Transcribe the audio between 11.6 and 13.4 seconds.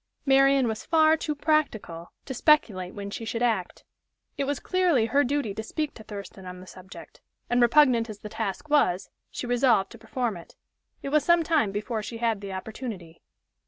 before she had the opportunity.